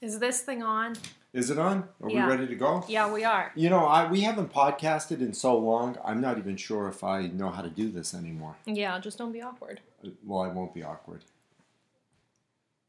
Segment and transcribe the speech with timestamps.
[0.00, 0.96] Is this thing on?
[1.32, 1.88] Is it on?
[2.02, 2.26] Are Yeah.
[2.26, 2.84] we ready to go?
[2.88, 3.52] Yeah, we are.
[3.54, 5.98] You know, I we haven't podcasted in so long.
[6.04, 8.56] I'm not even sure if I know how to do this anymore.
[8.66, 9.80] Yeah, just don't be awkward.
[10.04, 11.24] Uh, well, I won't be awkward.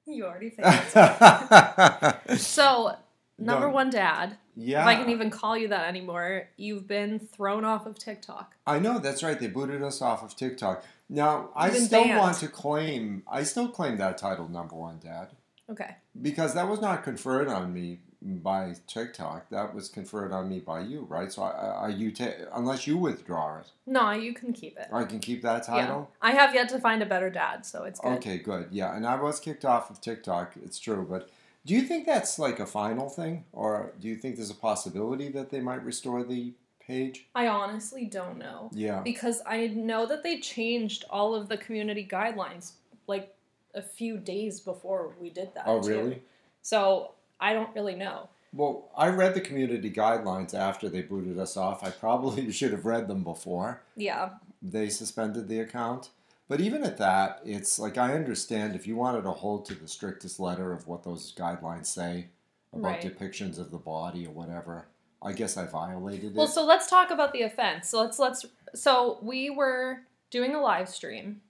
[0.06, 0.66] You already think
[2.40, 2.96] So,
[3.38, 3.74] number No.
[3.74, 7.86] one dad, yeah, if I can even call you that anymore, you've been thrown off
[7.86, 8.56] of TikTok.
[8.66, 9.38] I know that's right.
[9.38, 10.84] They booted us off of TikTok.
[11.10, 12.20] Now I You've been still banned.
[12.20, 13.24] want to claim.
[13.30, 15.30] I still claim that title, number one dad,
[15.70, 15.96] Okay.
[16.22, 19.50] because that was not conferred on me by TikTok.
[19.50, 21.32] That was conferred on me by you, right?
[21.32, 24.88] So I, I, are you ta- unless you withdraw it, No, you can keep it.
[24.92, 26.10] I can keep that title.
[26.22, 26.30] Yeah.
[26.30, 28.14] I have yet to find a better dad, so it's good.
[28.18, 28.70] Okay, good.
[28.72, 30.54] Yeah, and I was kicked off of TikTok.
[30.64, 31.30] It's true, but
[31.66, 35.30] do you think that's like a final thing, or do you think there's a possibility
[35.30, 37.28] that they might restore the page?
[37.36, 38.72] I honestly don't know.
[38.74, 39.02] Yeah.
[39.02, 42.72] Because I know that they changed all of the community guidelines
[43.06, 43.34] like
[43.74, 45.64] a few days before we did that.
[45.66, 45.90] Oh, too.
[45.90, 46.22] really?
[46.62, 48.30] So I don't really know.
[48.54, 51.84] Well, I read the community guidelines after they booted us off.
[51.84, 54.30] I probably should have read them before Yeah.
[54.62, 56.10] they suspended the account.
[56.50, 59.88] But even at that, it's like I understand if you wanted to hold to the
[59.88, 62.28] strictest letter of what those guidelines say
[62.72, 63.02] about Right.
[63.02, 64.88] depictions of the body or whatever.
[65.22, 66.36] I guess I violated it.
[66.36, 67.90] Well, so let's talk about the offense.
[67.90, 71.42] So let's let's so we were doing a live stream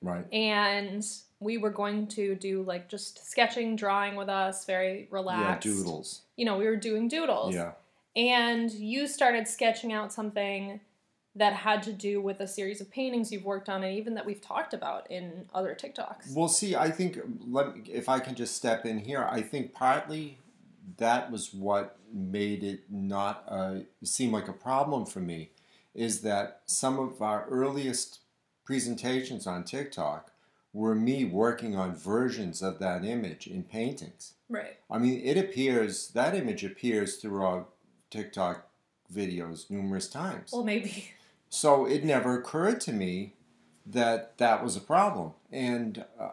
[0.00, 0.24] right.
[0.32, 1.04] and
[1.42, 5.66] we were going to do like just sketching, drawing with us, very relaxed.
[5.66, 6.22] Yeah, doodles.
[6.36, 7.54] You know, we were doing doodles.
[7.54, 7.72] Yeah.
[8.14, 10.80] And you started sketching out something
[11.34, 14.26] that had to do with a series of paintings you've worked on and even that
[14.26, 16.34] we've talked about in other TikToks.
[16.34, 17.18] Well, see, I think
[17.48, 20.38] let me, if I can just step in here, I think partly
[20.98, 25.50] that was what made it not uh, seem like a problem for me,
[25.94, 28.18] is that some of our earliest
[28.66, 30.31] presentations on TikTok
[30.72, 34.34] were me working on versions of that image in paintings.
[34.48, 34.78] Right.
[34.90, 37.70] I mean, it appears that image appears throughout
[38.10, 38.68] TikTok
[39.12, 40.50] videos numerous times.
[40.52, 41.10] Well, maybe.
[41.50, 43.34] So it never occurred to me
[43.84, 46.30] that that was a problem, and uh,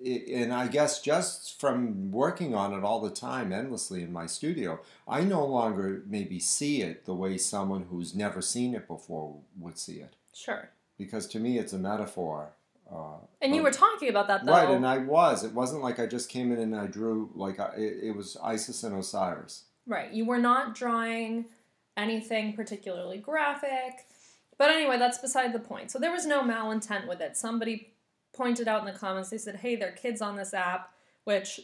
[0.00, 4.26] it, and I guess just from working on it all the time, endlessly in my
[4.26, 4.78] studio,
[5.08, 9.78] I no longer maybe see it the way someone who's never seen it before would
[9.78, 10.70] see it, Sure.
[10.96, 12.52] because to me it's a metaphor.
[12.92, 14.52] Uh, And you were talking about that though.
[14.52, 15.44] right, and I was.
[15.44, 18.36] It wasn't like I just came in and I drew like I, it, it was
[18.42, 19.64] Isis and Osiris.
[19.86, 20.12] Right.
[20.12, 21.46] You were not drawing
[21.96, 24.06] anything particularly graphic.
[24.58, 25.90] But anyway, that's beside the point.
[25.90, 27.36] So there was no malintent with it.
[27.36, 27.92] Somebody
[28.34, 30.90] pointed out in the comments, they said, hey, there are kids on this app,
[31.24, 31.60] which,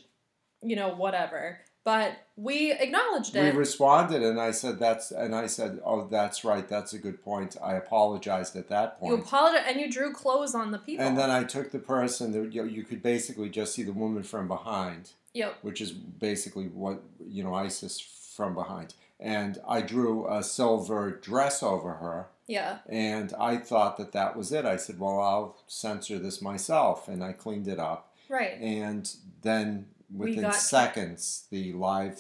[0.63, 1.61] you know, whatever.
[1.89, 3.43] But we acknowledged it.
[3.55, 7.25] We responded, and I said that's, and I said, oh, that's right, that's a good
[7.25, 7.57] point.
[7.63, 9.11] I apologized at that point.
[9.11, 11.03] you apologized and you drew clothes on the people.
[11.07, 14.23] And then I took the person that you, you could basically just see the woman
[14.23, 15.61] from behind, Yep.
[15.63, 17.99] which is basically what you know Isis
[18.37, 18.93] from behind.
[19.19, 22.81] And I drew a silver dress over her, Yeah.
[22.87, 24.67] and I thought that that was it.
[24.67, 28.13] I said, "Well, I'll censor this myself," and I cleaned it up.
[28.29, 28.61] Right.
[28.61, 29.11] And
[29.41, 32.15] then within seconds, the live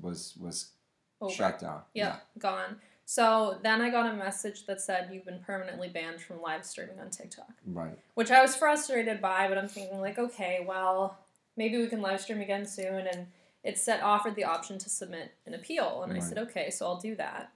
[0.00, 0.70] was was
[1.20, 1.32] Over.
[1.32, 1.82] shut down.
[1.94, 2.26] Yep.
[2.38, 2.76] Gone.
[3.04, 7.00] So then I got a message that said you've been permanently banned from live streaming
[7.00, 7.52] on TikTok.
[7.66, 7.98] Right.
[8.14, 11.18] which I was frustrated by, but I'm thinking like, okay, well,
[11.56, 13.26] maybe we can live stream again soon, and
[13.64, 17.00] it said offered the option to submit an appeal, and I said, okay, so I'll
[17.00, 17.50] do that.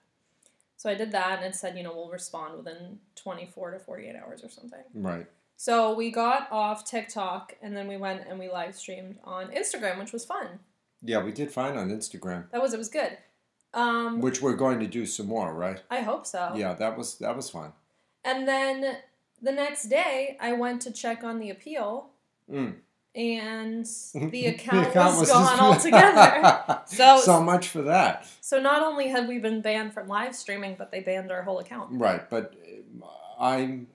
[0.79, 4.17] So I did that, and it said, you know, we'll respond within 24 to 48
[4.17, 4.81] hours or something.
[4.95, 5.27] Right.
[5.63, 9.97] So we got off TikTok, and then we went and we live streamed on Instagram,
[10.01, 10.59] which was fun.
[11.05, 13.17] Yeah, we did fine on Instagram, That was it was good.
[13.73, 15.81] Um, which we're going to do some more, right?
[15.89, 16.55] I hope so.
[16.57, 17.75] Yeah, that was that was fun.
[18.25, 18.97] And then
[19.41, 22.11] the next day, I went to check on the appeal,
[22.51, 22.75] Mm.
[23.15, 23.87] and
[24.33, 26.81] the account, account was, was gone altogether.
[26.87, 28.27] So, so much for that.
[28.41, 31.61] so not only had we been banned from live streaming, but they banned our whole
[31.61, 32.01] account.
[32.01, 32.53] Right, but
[33.39, 33.87] I'm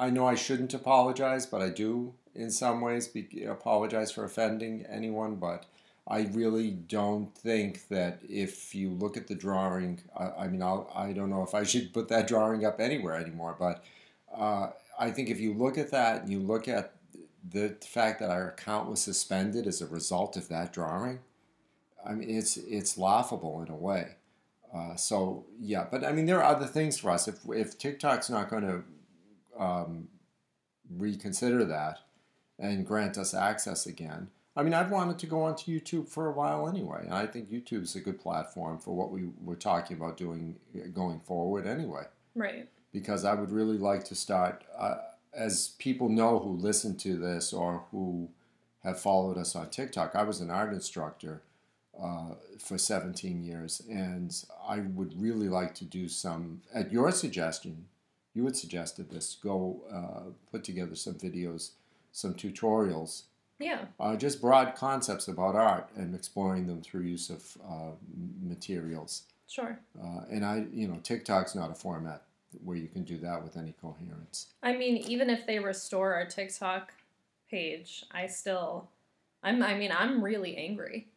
[0.00, 4.86] I know I shouldn't apologize, but I do in some ways be, apologize for offending
[4.88, 5.66] anyone, but
[6.08, 10.90] I really don't think that if you look at the drawing, I, I mean, I'll,
[10.94, 13.84] I don't know if I should put that drawing up anywhere anymore, but
[14.34, 16.94] uh, I think if you look at that and you look at
[17.46, 21.18] the fact that our account was suspended as a result of that drawing,
[22.06, 24.16] I mean, it's it's laughable in a way.
[24.74, 27.28] Uh, so yeah, but I mean, there are other things for us.
[27.28, 28.82] If if TikTok's not going to
[29.60, 30.08] um,
[30.96, 31.98] reconsider that
[32.58, 36.32] and grant us access again, I mean, I've wanted to go onto YouTube for a
[36.32, 39.96] while anyway, and I think YouTube is a good platform for what we were talking
[39.96, 42.04] about doing uh, going forward anyway.
[42.34, 42.68] Right.
[42.92, 44.96] Because I would really like to start, uh,
[45.32, 48.28] as people know who listen to this or who
[48.82, 50.16] have followed us on TikTok.
[50.16, 51.42] I was an art instructor
[52.02, 53.82] uh, for 17 years.
[53.90, 54.34] And
[54.66, 57.86] I would really like to do some, at your suggestion,
[58.34, 61.70] you had suggested this, go uh, put together some videos,
[62.12, 63.22] some tutorials,
[63.58, 63.84] Yeah.
[63.98, 67.90] uh, just broad concepts about art and exploring them through use of uh,
[68.42, 69.22] materials.
[69.48, 69.78] Sure.
[70.00, 72.22] Uh, and I, you know, TikTok's not a format
[72.64, 74.48] where you can do that with any coherence.
[74.62, 76.92] I mean, even if they restore our TikTok
[77.50, 78.88] page, I still,
[79.42, 79.62] I'm.
[79.62, 81.08] I mean, I'm really angry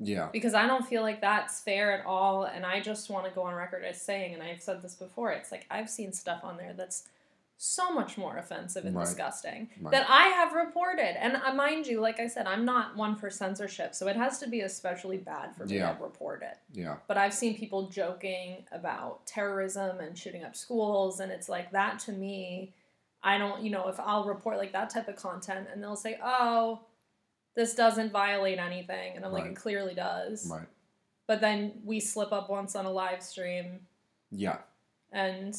[0.00, 3.32] Yeah, because I don't feel like that's fair at all, and I just want to
[3.32, 5.32] go on record as saying, and I've said this before.
[5.32, 7.08] It's like I've seen stuff on there that's
[7.60, 9.04] so much more offensive and Right.
[9.04, 9.90] disgusting Right.
[9.90, 11.20] that I have reported.
[11.20, 14.38] And uh, mind you, like I said, I'm not one for censorship, so it has
[14.38, 15.92] to be especially bad for me Yeah.
[15.94, 16.56] to report it.
[16.72, 21.72] yeah, But I've seen people joking about terrorism and shooting up schools, and it's like
[21.72, 22.72] that to me.
[23.24, 26.20] I don't, you know, if I'll report like that type of content and they'll say,
[26.22, 26.82] oh,
[27.58, 29.16] this doesn't violate anything.
[29.16, 30.48] And I'm like, it clearly does.
[30.48, 30.68] right.
[31.26, 33.80] But then we slip up once on a live stream
[34.30, 34.58] Yeah,
[35.10, 35.54] and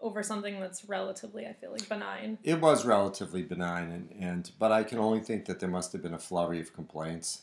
[0.00, 2.38] over something that's relatively, I feel like, benign.
[2.42, 6.02] it was relatively benign, and, and but I can only think that there must have
[6.02, 7.42] been a flurry of complaints.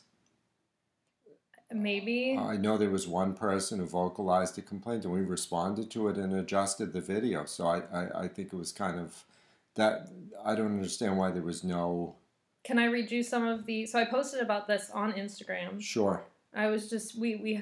[1.72, 2.36] Maybe.
[2.38, 6.08] Uh, I know there was one person who vocalized a complaint, and we responded to
[6.08, 7.46] it and adjusted the video.
[7.46, 9.24] So I, I, I think it was kind of
[9.76, 10.10] that.
[10.44, 12.16] I don't understand why there was no.
[12.66, 13.86] Can I read you some of the.
[13.86, 15.80] So I posted about this on Instagram.
[15.80, 16.24] Sure.
[16.54, 17.62] I was just we we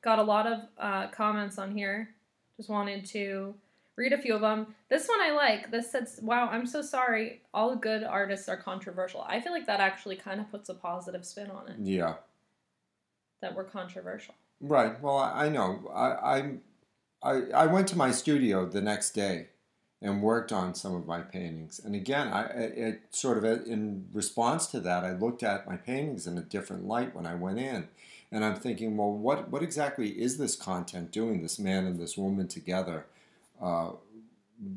[0.00, 2.10] got a lot of uh, comments on here.
[2.56, 3.54] Just wanted to
[3.96, 4.74] read a few of them.
[4.88, 5.72] This one I like.
[5.72, 7.42] This says, "Wow, I'm so sorry.
[7.52, 11.24] All good artists are controversial." I feel like that actually kind of puts a positive
[11.26, 11.76] spin on it.
[11.80, 12.14] Yeah.
[13.42, 14.36] That we're controversial.
[14.60, 15.00] Right.
[15.02, 15.90] Well, I, I know.
[15.92, 16.60] I, I'm.
[17.24, 19.48] I I went to my studio the next day,
[20.04, 21.80] and worked on some of my paintings.
[21.82, 26.26] And again, I it, sort of in response to that, I looked at my paintings
[26.26, 27.88] in a different light when I went in,
[28.30, 31.40] and I'm thinking, well, what what exactly is this content doing?
[31.40, 33.06] This man and this woman together,
[33.62, 33.92] uh,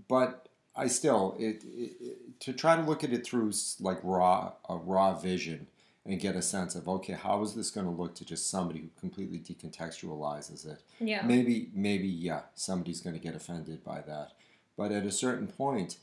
[0.08, 3.52] but I still it, it, it to try to look at it through
[3.82, 5.68] like raw a raw vision
[6.06, 8.80] and get a sense of okay, how is this going to look to just somebody
[8.80, 10.84] who completely decontextualizes it?
[11.02, 11.24] Yeah.
[11.24, 14.32] Maybe, maybe, yeah, somebody's going to get offended by that.
[14.78, 15.98] But at a certain point,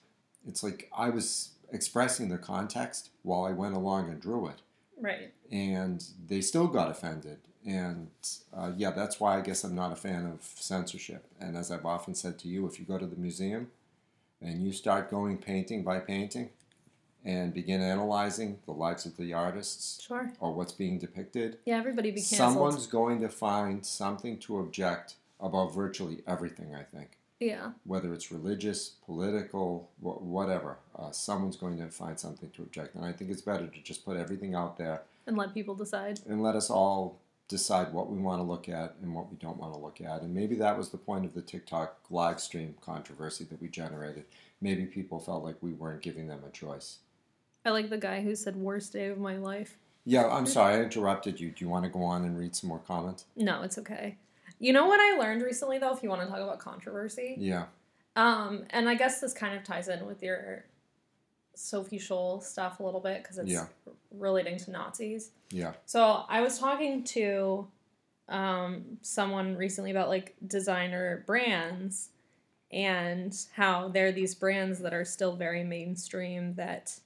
[0.46, 4.60] it's like I was expressing the context while I went along and drew it,
[5.00, 5.32] Right.
[5.50, 7.38] and they still got offended.
[7.66, 8.08] And
[8.52, 11.24] uh, yeah, that's why I guess I'm not a fan of censorship.
[11.40, 13.70] And as I've often said to you, if you go to the museum
[14.42, 16.50] and you start going painting by painting
[17.24, 20.30] and begin analyzing the lives of the artists Sure.
[20.40, 21.78] or what's being depicted, Yeah.
[21.78, 22.36] Everybody be canceled.
[22.52, 27.16] someone's going to find something to object about virtually everything, I think.
[27.40, 27.72] Yeah.
[27.84, 32.94] Whether it's religious, political, wh- whatever, uh, someone's going to find something to object.
[32.94, 36.20] And I think it's better to just put everything out there And let people decide.
[36.28, 39.58] and let us all decide what we want to look at and what we don't
[39.58, 40.22] want to look at.
[40.22, 44.24] And maybe that was the point of the TikTok live stream controversy that we generated.
[44.60, 46.98] Maybe people felt like we weren't giving them a choice.
[47.66, 49.76] I like the guy who said "worst day of my life."
[50.06, 51.50] Yeah, I'm sorry, I interrupted you.
[51.50, 53.24] Do you want to go on and read some more comments?
[53.36, 54.16] No, it's okay.
[54.58, 55.92] You know what I learned recently, though.
[55.92, 57.66] If you want to talk about controversy, Yeah,
[58.16, 60.64] Um, and I guess this kind of ties in with your
[61.54, 63.66] Sophie Scholl stuff a little bit because it's Yeah.
[64.12, 65.30] relating to Nazis.
[65.50, 67.68] yeah, So I was talking to
[68.28, 72.08] um, someone recently about like designer brands
[72.70, 76.98] and how there are these brands that are still very mainstream that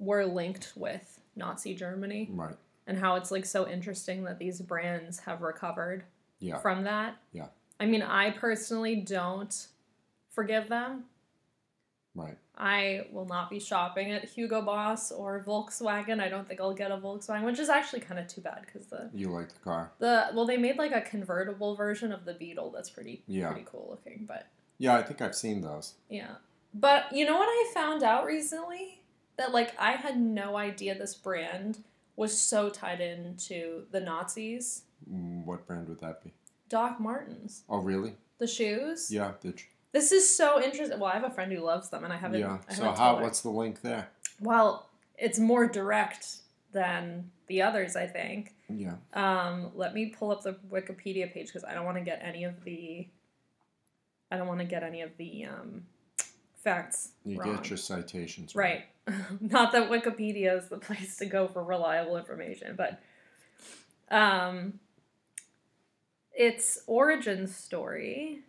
[0.00, 2.56] were linked with Nazi Germany right.
[2.88, 6.04] and how it's like so interesting that these brands have recovered
[6.38, 6.58] Yeah.
[6.58, 7.16] from that.
[7.32, 7.46] Yeah.
[7.80, 9.66] I mean, I personally don't
[10.30, 11.04] forgive them.
[12.14, 12.38] Right.
[12.56, 16.18] I will not be shopping at Hugo Boss or Volkswagen.
[16.20, 18.86] I don't think I'll get a Volkswagen, which is actually kind of too bad because
[18.86, 19.92] the You like the car?
[19.98, 23.48] the well they made like a convertible version of the Beetle that's pretty Yeah.
[23.50, 24.46] pretty cool looking, but
[24.78, 25.94] Yeah, I think I've seen those.
[26.08, 26.36] yeah.
[26.72, 29.02] But you know what I found out recently?
[29.36, 31.84] That like I had no idea this brand
[32.16, 34.84] was so tied into the Nazis.
[35.10, 36.32] Mm, What brand would that be?
[36.68, 37.62] Doc Martens.
[37.68, 38.14] Oh, really?
[38.38, 39.10] The shoes.
[39.10, 39.32] Yeah.
[39.40, 40.98] The tr- This is so interesting.
[40.98, 42.40] Well, I have a friend who loves them, and I haven't.
[42.40, 42.58] yeah.
[42.68, 43.16] I So haven't how?
[43.16, 43.22] her.
[43.22, 44.08] What's the link there?
[44.40, 46.38] Well, it's more direct
[46.72, 48.54] than the others, I think.
[48.68, 48.94] Yeah.
[49.14, 52.44] Um, let me pull up the Wikipedia page because I don't want to get any
[52.44, 53.06] of the.
[54.30, 55.84] I don't want to get any of the um,
[56.56, 57.54] facts You wrong.
[57.54, 58.84] get your citations right.
[59.06, 59.14] right.
[59.40, 63.00] Not that Wikipedia is the place to go for reliable information, but
[64.10, 64.80] um,
[66.36, 68.40] its origin story.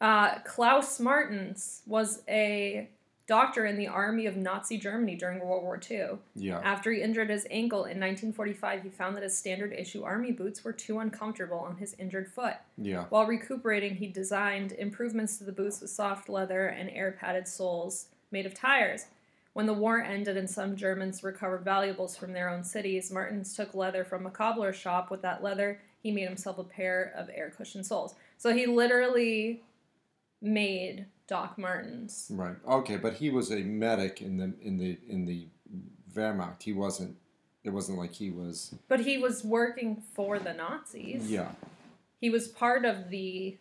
[0.00, 2.90] Uh, Klaus Martens was a
[3.26, 6.18] doctor in the army of Nazi Germany during World War II.
[6.34, 6.60] Yeah.
[6.62, 10.62] After he injured his ankle in 1945, he found that his standard issue army boots
[10.62, 12.56] were too uncomfortable on his injured foot.
[12.76, 13.04] Yeah.
[13.08, 18.08] While recuperating, he designed improvements to the boots with soft leather and air padded soles
[18.30, 19.06] made of tires.
[19.54, 23.72] When the war ended and some Germans recovered valuables from their own cities, Martens took
[23.72, 25.10] leather from a cobbler's shop.
[25.10, 28.14] With that leather, he made himself a pair of air cushion soles.
[28.36, 29.62] So he literally
[30.40, 32.28] made Doc Martens.
[32.30, 32.56] Right.
[32.68, 35.48] Okay, but he was a medic in the in the in the
[36.14, 36.62] Wehrmacht.
[36.62, 37.16] He wasn't.
[37.64, 38.74] It wasn't like he was.
[38.88, 41.30] But he was working for the Nazis.
[41.30, 41.52] Yeah.
[42.20, 43.56] He was part of the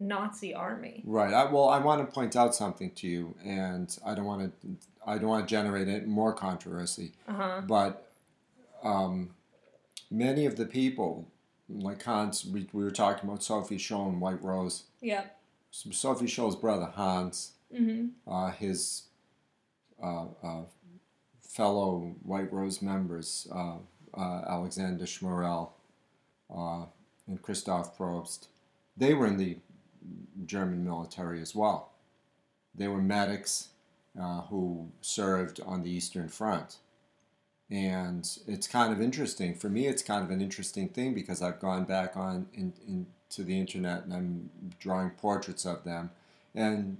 [0.00, 1.02] Nazi army.
[1.04, 1.34] Right.
[1.34, 4.68] I, well, I want to point out something to you, and I don't want to.
[5.06, 7.12] I don't want to generate it more controversy.
[7.28, 7.60] Uh huh.
[7.66, 8.10] But
[8.82, 9.34] um,
[10.10, 11.28] many of the people,
[11.68, 14.84] like Hans, we, we were talking about Sophie Scholl and White Rose.
[15.00, 15.38] Yep.
[15.70, 18.30] Sophie Scholl's brother Hans, Mm-hmm.
[18.30, 19.04] uh, his
[20.02, 20.62] uh, uh,
[21.40, 23.76] fellow White Rose members, uh,
[24.14, 25.70] uh, Alexander Schmorell
[26.54, 26.84] uh,
[27.26, 28.48] and Christoph Probst,
[28.96, 29.56] they were in the
[30.44, 31.92] German military as well.
[32.74, 33.68] They were medics
[34.20, 36.76] uh, who served on the Eastern Front.
[37.72, 39.54] And it's kind of interesting.
[39.54, 43.42] For me, it's kind of an interesting thing because I've gone back on in, into
[43.42, 46.10] the internet and I'm drawing portraits of them.
[46.54, 46.98] And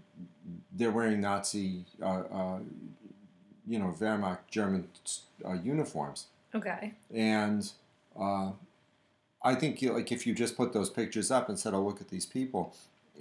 [0.74, 2.58] they're wearing Nazi, uh, uh,
[3.66, 4.88] you know, Wehrmacht German
[5.46, 6.28] uh, uniforms.
[6.54, 6.94] Okay.
[7.12, 7.70] And
[8.18, 8.52] uh,
[9.44, 12.00] I think, you like, if you just put those pictures up and said, "Oh, look
[12.00, 12.74] at these people,"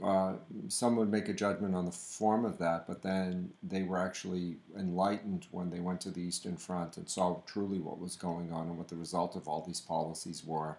[0.03, 0.33] uh,
[0.67, 2.87] some would make a judgment on the form of that.
[2.87, 7.41] But then they were actually enlightened when they went to the Eastern Front and saw
[7.45, 10.77] truly what was going on and what the result of all these policies were,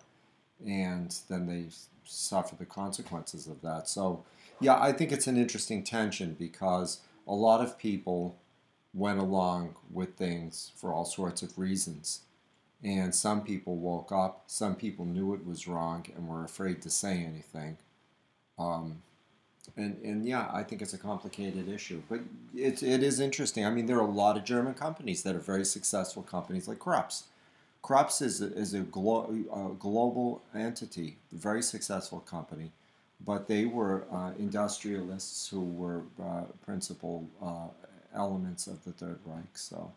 [0.66, 1.66] and then they
[2.04, 3.88] suffer the consequences of that.
[3.88, 4.24] So,
[4.60, 8.36] yeah, I think it's an interesting tension because a lot of people
[8.94, 12.22] went along with things for all sorts of reasons.
[12.84, 16.90] And some people woke up, some people knew it was wrong and were afraid to
[16.90, 17.78] say anything.
[18.58, 19.02] Um,
[19.76, 22.20] and, and yeah, I think it's a complicated issue, but
[22.54, 23.64] it, it is interesting.
[23.64, 26.78] I mean, there are a lot of German companies that are very successful companies like
[26.78, 27.24] Krups.
[27.80, 32.70] Krups is a, is a, glo- a global entity, very successful company,
[33.24, 37.68] but they were uh, industrialists who were uh, principal uh,
[38.14, 39.56] elements of the Third Reich.
[39.56, 39.92] So,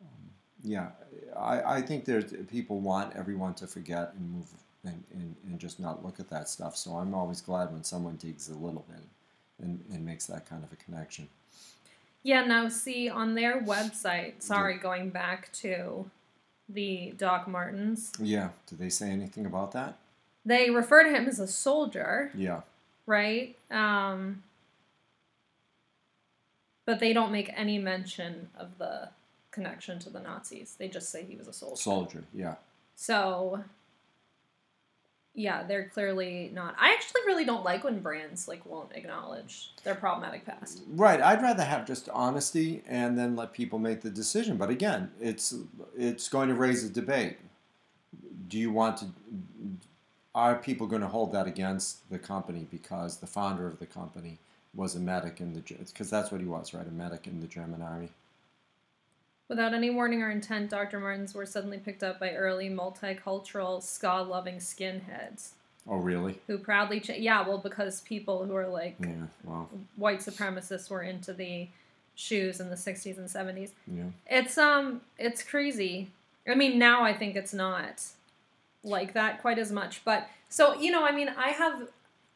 [0.00, 0.30] um,
[0.62, 0.88] yeah,
[1.36, 4.50] I, I think there's people want everyone to forget and move
[4.84, 6.76] and, and, and just not look at that stuff.
[6.76, 9.02] So I'm always glad when someone digs a little bit
[9.62, 11.28] and, and makes that kind of a connection.
[12.22, 16.08] Yeah, now see on their website, sorry, going back to
[16.68, 19.98] the Doc Martens, Yeah, did they say anything about that?
[20.46, 22.60] they refer to him as a soldier, Yeah,
[23.06, 23.56] right?
[23.70, 24.42] Um,
[26.86, 29.08] but they don't make any mention of the
[29.50, 30.76] connection to the Nazis.
[30.78, 31.76] They just say he was a soldier.
[31.76, 32.24] soldier.
[32.34, 32.54] Yeah,
[32.94, 33.64] So,
[35.34, 36.76] yeah, they're clearly not.
[36.78, 40.82] I actually really don't like when brands like won't acknowledge their problematic past.
[40.88, 41.20] right.
[41.20, 44.56] I'd rather have just honesty and then let people make the decision.
[44.56, 45.54] But again, it's
[45.96, 47.38] it's going to raise a debate.
[48.48, 49.06] Do you want to?
[50.36, 54.38] Are people going to hold that against the company because the founder of the company
[54.74, 56.86] was a medic in the because that's what he was, right?
[56.86, 58.10] A medic in the German army.
[59.48, 60.98] Without any warning or intent, Dr.
[60.98, 65.50] Martens were suddenly picked up by early multicultural, ska loving skinheads
[65.86, 66.40] Oh, really?
[66.46, 69.26] who proudly, cha- yeah, well, because people who are like Yeah.
[69.44, 71.68] Well, white supremacists were into the
[72.14, 73.72] shoes in the 60s and 70s.
[73.86, 74.04] yeah.
[74.30, 76.10] It's um it's crazy.
[76.48, 78.02] I mean, now I think it's not
[78.82, 81.88] like that quite as much, but so, you know, I mean, I have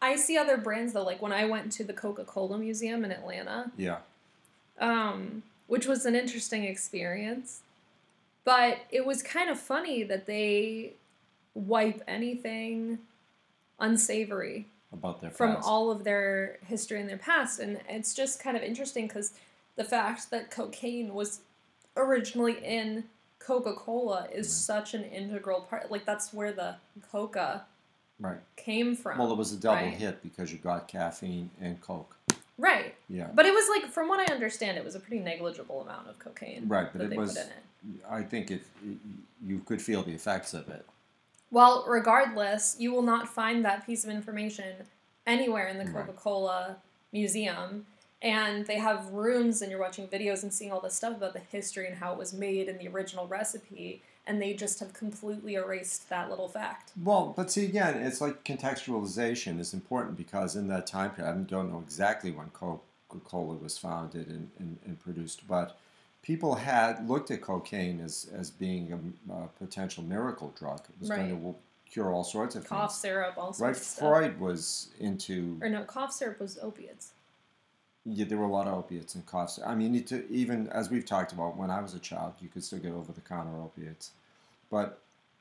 [0.02, 3.70] I see other brands though like when I went to the Coca-Cola Museum in Atlanta,
[3.78, 3.98] Yeah.
[4.78, 7.60] um which was an interesting experience.
[8.44, 10.94] But it was kind of funny that they
[11.54, 12.98] wipe anything
[13.78, 15.68] unsavory About their from past.
[15.68, 17.60] all of their history and their past.
[17.60, 19.32] And it's just kind of interesting because
[19.76, 21.40] the fact that cocaine was
[21.96, 23.04] originally in
[23.38, 24.52] Coca Cola is Right.
[24.52, 25.90] such an integral part.
[25.90, 26.76] Like, that's where the
[27.10, 27.64] coca
[28.18, 28.40] Right.
[28.56, 29.18] came from.
[29.18, 29.94] Well, it was a double right?
[29.94, 32.16] hit because you got caffeine and coke.
[32.58, 32.94] Right.
[33.08, 33.28] Yeah.
[33.32, 36.18] But it was like, from what I understand, it was a pretty negligible amount of
[36.18, 37.34] cocaine Right, but that it they was.
[37.34, 38.04] put in it.
[38.10, 38.62] I think it,
[39.46, 40.84] you could feel the effects of it.
[41.50, 44.74] Well, regardless, you will not find that piece of information
[45.26, 46.76] anywhere in the Coca Cola
[47.12, 47.86] museum.
[48.20, 51.38] And they have rooms, and you're watching videos and seeing all this stuff about the
[51.38, 54.02] history and how it was made and the original recipe.
[54.28, 56.92] And they just have completely erased that little fact.
[57.02, 61.36] Well, but see again, it's like contextualization is important because in that time period, I
[61.38, 65.48] don't know exactly when Coca-Cola was founded and, and, and produced.
[65.48, 65.78] But
[66.22, 68.92] people had looked at cocaine as, as being
[69.30, 70.80] a, a potential miracle drug.
[70.80, 71.28] It was Right.
[71.28, 71.56] going to
[71.90, 73.00] cure all sorts of Cough things.
[73.00, 73.76] syrup, all sorts Right.
[74.00, 77.12] Freud was into Or no, cough syrup was opiates.
[78.10, 79.70] Yeah, there were a lot of opiates and cough syrup.
[79.70, 82.48] I mean, you to, even as we've talked about, when I was a child, you
[82.48, 84.12] could still get over-the-counter opiates.
[84.70, 85.00] But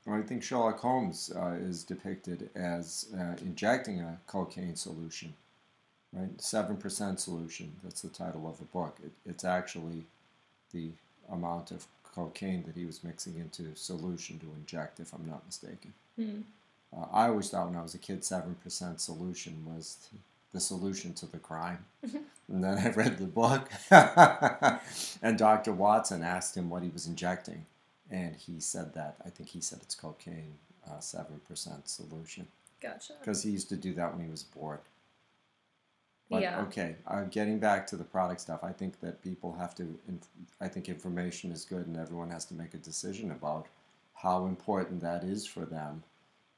[0.10, 5.34] I think Sherlock Holmes uh, is depicted as uh, injecting a cocaine solution,
[6.14, 6.42] right?
[6.42, 7.74] Seven percent solution.
[7.84, 8.98] That's the title of the book.
[9.04, 10.06] It, it's actually
[10.72, 10.92] the
[11.30, 15.94] amount of cocaine that he was mixing into solution to inject, if I'm not mistaken.
[16.16, 16.42] Hmm.
[16.96, 19.98] Uh, I always thought when I was a kid, seven percent solution was
[20.54, 21.86] the solution to the crime.
[22.04, 23.70] and then I read the book,
[25.22, 25.74] and Dr.
[25.74, 27.66] Watson asked him what he was injecting,
[28.10, 30.56] and he said that I think he said it's cocaine,
[30.90, 32.48] uh, seven percent solution,
[32.82, 33.14] Gotcha.
[33.20, 34.80] because he used to do that when he was bored.
[36.30, 36.62] But Yeah.
[36.64, 39.84] okay, uh, getting back to the product stuff, I think that people have to.
[40.08, 40.28] Inf-
[40.60, 43.68] I think information is good, and everyone has to make a decision about
[44.14, 46.04] how important that is for them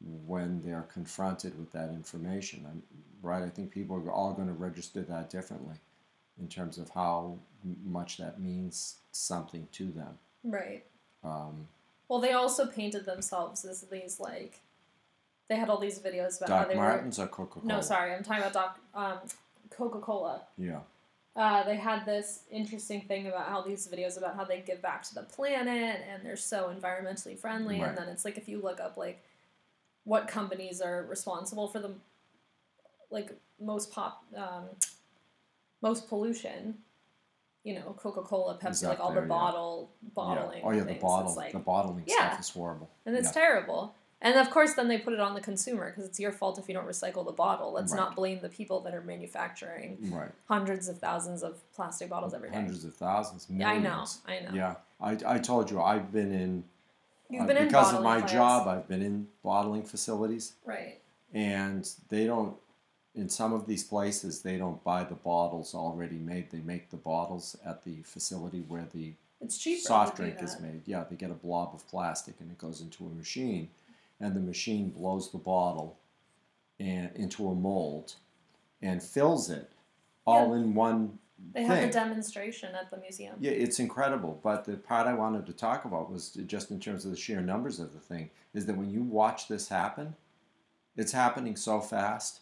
[0.02, 2.66] when they're confronted with that information.
[2.70, 2.84] I'm,
[3.22, 3.44] right?
[3.44, 5.76] I think people are all going to register that differently
[6.40, 7.38] in terms of how
[7.86, 10.18] much that means something to them.
[10.44, 10.86] Right.
[11.24, 11.68] Um,
[12.08, 14.60] Well, they also painted themselves as these like.
[15.50, 17.62] They had all these videos about how Doc they Martens or Coca were.
[17.62, 17.74] Cola?
[17.76, 19.18] No, sorry, I'm talking about Doc um,
[19.72, 20.44] Coca Cola.
[20.58, 20.80] Yeah.
[21.36, 25.04] Uh, they had this interesting thing about how these videos about how they give back
[25.04, 27.90] to the planet and they're so environmentally friendly, Right.
[27.90, 29.24] and then it's like if you look up like
[30.10, 31.92] what companies are responsible for the
[33.12, 33.30] like
[33.62, 34.66] most pop um,
[35.82, 36.76] most pollution.
[37.64, 39.28] You know, Coca Cola, Pepsi, Is like all the yeah.
[39.28, 40.60] bottle bottling.
[40.60, 40.66] Yeah.
[40.66, 42.30] Oh yeah, the bottle, like, the bottling Yeah.
[42.30, 42.90] stuff is horrible.
[43.06, 43.94] and it's terrible.
[44.22, 46.68] And of course, then they put it on the consumer because it's your fault if
[46.68, 47.72] you don't recycle the bottle.
[47.74, 48.00] Let's Right.
[48.00, 50.32] not blame the people that are manufacturing Right.
[50.48, 52.56] hundreds of thousands of plastic bottles every day.
[52.56, 54.52] Hundreds of thousands, Yeah, I know, I know.
[54.54, 56.64] Yeah, I, I told you I've been in
[57.30, 58.34] You've uh, been in because of my plants.
[58.34, 58.68] job.
[58.68, 61.00] I've been in bottling facilities, right?
[61.34, 62.56] and they don't.
[63.16, 66.52] In some of these places, they don't buy the bottles already made.
[66.52, 69.82] They make the bottles at the facility where the It's cheaper.
[69.82, 70.82] soft drink is made.
[70.86, 73.70] Yeah, they get a blob of plastic and it goes into a machine,
[74.20, 75.98] and the machine blows the bottle
[76.80, 78.14] and into a mold
[78.82, 79.70] and fills it
[80.26, 81.18] all in one
[81.54, 81.72] They thing.
[81.72, 83.36] have a demonstration at the museum.
[83.40, 84.40] Yeah, it's incredible.
[84.44, 87.42] But the part I wanted to talk about was just in terms of the sheer
[87.42, 90.16] numbers of the thing is that when you watch this happen,
[90.96, 92.42] it's happening so fast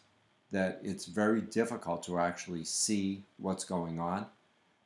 [0.50, 4.26] that it's very difficult to actually see what's going on.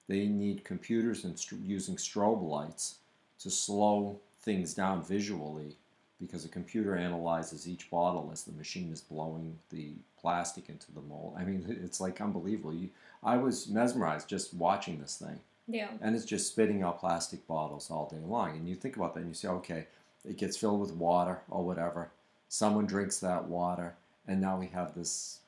[0.08, 2.96] They need computers and st- using strobe lights
[3.38, 5.76] to slow things down visually
[6.20, 11.00] because a computer analyzes each bottle as the machine is blowing the plastic into the
[11.00, 11.34] mold.
[11.36, 12.74] I mean, it's like unbelievable.
[12.74, 12.90] You,
[13.22, 17.90] I was mesmerized just watching this thing Yeah, and it's just spitting out plastic bottles
[17.90, 18.50] all day long.
[18.56, 19.86] And you think about that and you say, okay,
[20.24, 22.10] it gets filled with water or whatever.
[22.48, 23.94] Someone drinks that water,
[24.26, 25.40] and now we have this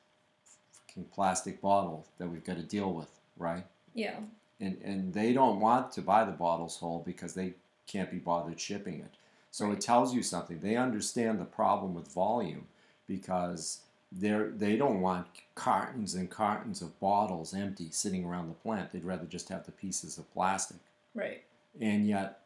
[0.73, 3.65] fucking plastic bottle that we've got to deal with, right?
[3.93, 4.17] yeah,
[4.59, 7.53] And and they don't want to buy the bottles whole because they
[7.87, 9.13] can't be bothered shipping it.
[9.51, 9.77] So Right.
[9.77, 10.59] it tells you something.
[10.59, 12.67] They understand the problem with volume
[13.07, 13.81] because
[14.17, 18.91] they're they don't want cartons and cartons of bottles empty sitting around the plant.
[18.91, 20.77] They'd rather just have the pieces of plastic.
[21.13, 21.43] right.
[21.81, 22.39] And yet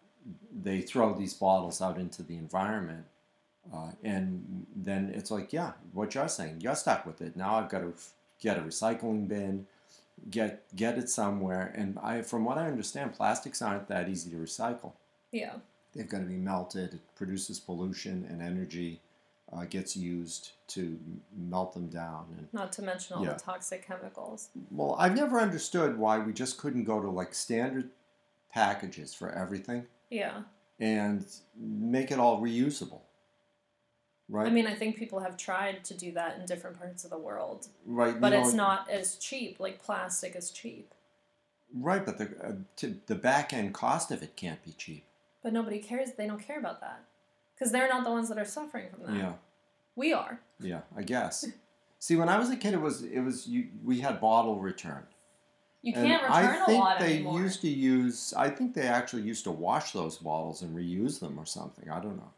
[0.63, 3.05] they throw these bottles out into the environment.
[3.71, 7.35] Uh, and then it's like, yeah, what you're saying, you're stuck with it.
[7.35, 9.67] Now I've got to f- get a recycling bin,
[10.31, 11.71] get get it somewhere.
[11.75, 14.93] And I, from what I understand, plastics aren't that easy to recycle.
[15.31, 15.53] Yeah,
[15.93, 16.93] They've got to be melted.
[16.95, 18.99] It produces pollution and energy
[19.51, 20.99] uh, gets used to
[21.35, 22.25] melt them down.
[22.37, 23.33] And not to mention all Yeah.
[23.33, 24.49] the toxic chemicals.
[24.71, 27.89] well, I've never understood why we just couldn't go to like standard
[28.51, 30.43] packages for everything Yeah,
[30.79, 33.01] and make it all reusable.
[34.31, 34.45] Right.
[34.45, 37.17] I mean, I think people have tried to do that in different parts of the
[37.17, 38.13] world, right.
[38.13, 39.59] you but know, it's not as cheap.
[39.59, 40.93] Like plastic is cheap,
[41.73, 45.05] Right, but the uh, to, the back end cost of it can't be cheap.
[45.41, 46.11] but nobody cares.
[46.13, 47.01] They don't care about that
[47.59, 49.15] because they're not the ones that are suffering from that.
[49.21, 49.33] Yeah,
[49.95, 50.39] We are.
[50.59, 51.45] yeah, I guess.
[51.99, 53.67] See, when I was a kid, it was it was you.
[53.83, 55.03] We had bottle return.
[55.81, 57.39] You And can't I return a think lot they anymore.
[57.41, 58.33] used to use.
[58.35, 61.89] I think they actually used to wash those bottles and reuse them or something.
[61.89, 62.31] I don't know.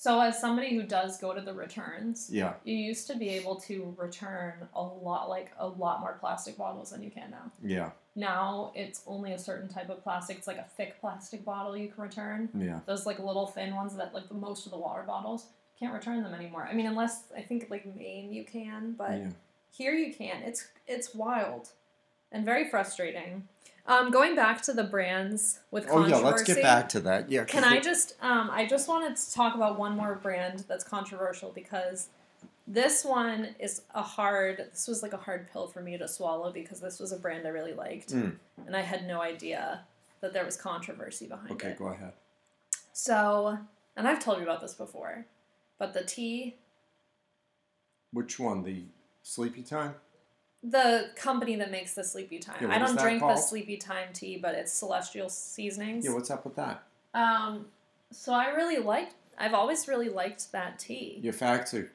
[0.00, 3.56] So, as somebody who does go to the returns, Yeah, you used to be able
[3.62, 7.50] to return a lot, like a lot more plastic bottles than you can now.
[7.60, 10.38] yeah, Now it's only a certain type of plastic.
[10.38, 12.48] It's like a thick plastic bottle you can return.
[12.56, 12.78] yeah.
[12.86, 15.46] Those like little thin ones that like the most of the water bottles
[15.80, 16.68] can't return them anymore.
[16.70, 19.30] I mean, unless I think like Maine you can, but yeah.
[19.72, 20.42] here you can.
[20.44, 21.70] It's it's wild.
[22.32, 23.48] And very frustrating.
[23.86, 26.24] Um, going back to the brands with Oh yeah, controversy.
[26.24, 27.30] let's get back to that.
[27.30, 27.44] Yeah.
[27.44, 28.14] Can I just?
[28.20, 32.08] Um, I just wanted to talk about one more brand that's controversial because
[32.66, 34.58] this one is a hard.
[34.72, 37.46] This was like a hard pill for me to swallow because this was a brand
[37.46, 38.36] I really liked, Mm.
[38.66, 39.84] and I had no idea
[40.20, 41.70] that there was controversy behind Okay, it.
[41.70, 42.12] Okay, go ahead.
[42.92, 43.56] So,
[43.96, 45.24] and I've told you about this before,
[45.78, 46.56] but the tea,
[48.12, 48.64] Which one?
[48.64, 48.84] The
[49.22, 49.94] Sleepy Time?
[50.62, 52.56] The company that makes the Sleepy Time.
[52.60, 53.36] Yeah, I don't drink the?
[53.36, 56.04] Sleepy Time tea, but it's Celestial Seasonings.
[56.04, 56.82] Yeah, what's up with that?
[57.14, 57.66] Um,
[58.10, 59.14] so I really liked.
[59.38, 61.20] I've always really liked that tea.
[61.22, 61.90] Your facts are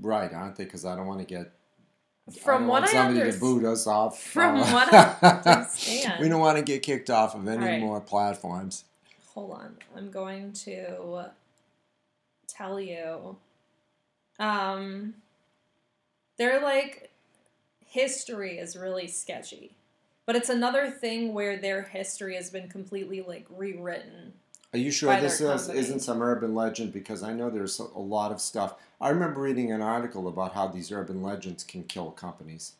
[0.00, 0.64] right, aren't they?
[0.64, 1.52] Because I don't want to get
[2.40, 4.20] From what want I somebody to understand, boot us off.
[4.20, 5.16] From uh, what I
[5.50, 6.20] understand.
[6.20, 7.80] we don't want to get kicked off of any right.
[7.80, 8.84] more platforms.
[9.28, 9.76] hold on.
[9.96, 11.30] I'm going to
[12.48, 13.36] tell you.
[14.40, 15.14] Um,
[16.36, 17.10] they're like
[17.88, 19.72] history is really sketchy,
[20.26, 24.34] but it's another thing where their history has been completely like rewritten.
[24.74, 26.92] Are you sure this is, isn't some urban legend?
[26.92, 28.74] Because I know there's a lot of stuff.
[29.00, 32.74] I remember reading an article about how these urban legends can kill companies.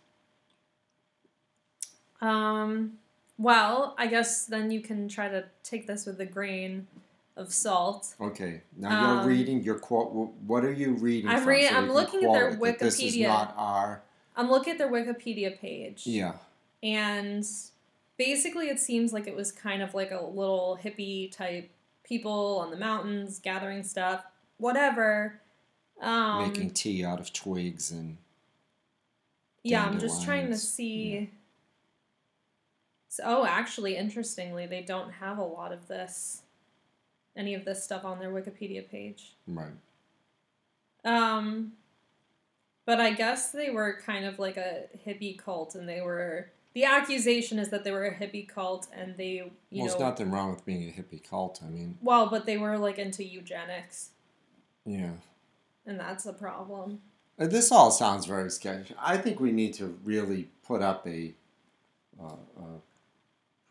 [2.21, 2.99] Um,
[3.39, 6.87] well, I guess then you can try to take this with a grain
[7.37, 8.15] of salt.
[8.21, 10.13] Okay, now you're Um, reading your quote.
[10.13, 11.31] What are you reading?
[11.31, 14.03] I'm reading- so I'm looking at their that This is not our.
[14.39, 16.07] I'm looking at their Wikipedia page.
[16.07, 16.35] Yeah.
[16.83, 17.45] And
[18.17, 21.69] basically, it seems like it was kind of like a little hippie type
[22.05, 24.25] people on the mountains gathering stuff,
[24.59, 25.41] whatever.
[26.01, 28.17] Um, making tea out of twigs and
[29.65, 31.31] yeah, I'm just trying to see.
[33.09, 36.43] So, oh, actually, interestingly, they don't have a lot of this,
[37.37, 39.35] any of this stuff on their Wikipedia page.
[39.47, 39.73] right.
[41.05, 41.73] Um,
[42.89, 46.51] but I guess they were kind of like a hippie cult, and they were.
[46.73, 50.01] The accusation is that they were a hippie cult, and they, you well, know, there's
[50.01, 51.61] nothing wrong with being a hippie cult.
[51.63, 54.13] I mean, well, but they were like into eugenics,
[54.87, 55.11] yeah.
[55.85, 57.03] and that's a problem.
[57.39, 58.95] Uh, This all sounds very sketchy.
[58.99, 61.35] I think we need to really put up a,
[62.19, 62.65] uh, a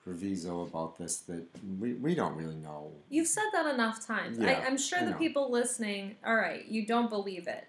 [0.03, 1.43] proviso about this that
[1.79, 2.91] we, we don't really know.
[3.09, 4.37] You've said that enough times.
[4.37, 5.17] Yeah, I, I'm sure I the know.
[5.17, 7.67] people listening, all right, you don't believe it.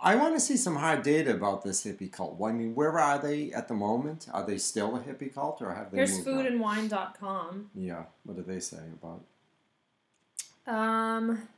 [0.00, 2.38] I want to see some hard data about this hippie cult.
[2.38, 4.28] Well, I mean, where are they at the moment?
[4.32, 7.70] Are they still a hippie cult, or have they Here's moved foodandwine.com.
[7.74, 8.04] Yeah.
[8.24, 9.22] What do they say about?
[10.72, 11.48] Um,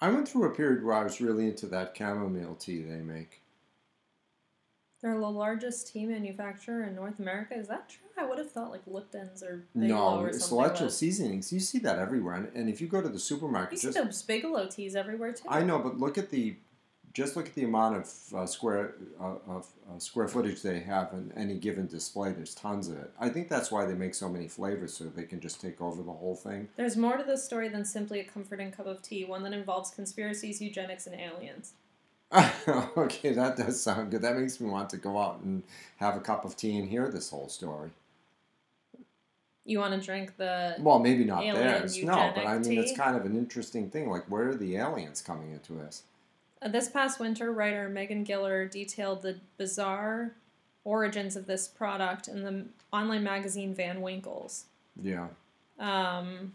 [0.00, 3.40] I went through a period where I was really into that chamomile tea they make.
[5.02, 7.54] they're the largest tea manufacturer in North America.
[7.56, 8.06] Is that true?
[8.18, 10.40] I would have thought like Lipton's or Bigelow no, or something.
[10.40, 10.96] celestial was.
[10.96, 11.52] seasonings.
[11.52, 14.18] You see that everywhere, and, and if you go to the supermarket, You supermarket, see
[14.18, 15.48] those Bigelow teas everywhere too.
[15.48, 16.56] I know, but look at the,
[17.18, 21.12] just look at the amount of uh, square uh, of uh, square footage they have
[21.12, 22.30] in any given display.
[22.30, 23.10] There's tons of it.
[23.18, 26.00] I think that's why they make so many flavors, so they can just take over
[26.02, 26.68] the whole thing.
[26.76, 29.90] There's more to this story than simply a comforting cup of tea, one that involves
[29.90, 31.72] conspiracies, eugenics, and aliens.
[32.96, 34.22] okay, that does sound good.
[34.22, 35.64] That makes me want to go out and
[35.96, 37.90] have a cup of tea and hear this whole story.
[39.64, 40.76] You want to drink the.
[40.78, 42.00] Well, maybe not theirs.
[42.00, 44.08] No, but I mean, it's kind of an interesting thing.
[44.08, 46.04] Like, where are the aliens coming into this?
[46.60, 50.34] Uh, this past winter, writer Megan Giller detailed the bizarre
[50.84, 54.64] origins of this product in the online magazine Van Winkles.
[55.00, 55.28] Yeah.
[55.78, 56.54] Um,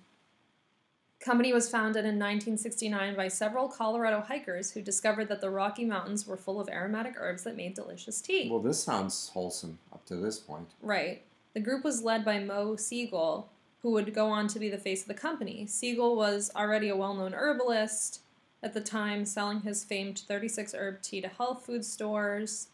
[1.20, 6.28] company was founded in 1969 by several Colorado hikers who discovered that the Rocky Mountains
[6.28, 8.50] were full of aromatic herbs that made delicious tea.
[8.50, 10.68] Well, this sounds wholesome up to this point.
[10.82, 11.22] Right.
[11.54, 13.50] The group was led by Mo Siegel,
[13.82, 15.66] who would go on to be the face of the company.
[15.68, 18.22] Siegel was already a well known herbalist
[18.64, 22.68] at the time, selling his famed 36 herb tea to health food stores.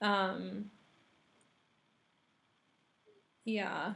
[0.00, 0.70] Um,
[3.44, 3.94] yeah.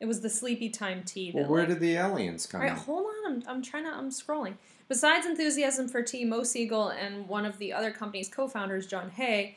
[0.00, 1.30] It was the sleepy time tea.
[1.34, 3.32] Well, where like- did the aliens come All right, hold on.
[3.32, 3.90] I'm, I'm trying to.
[3.90, 4.54] I'm scrolling.
[4.88, 9.56] Besides enthusiasm for tea, Mo Siegel and one of the other company's co-founders, John Hay,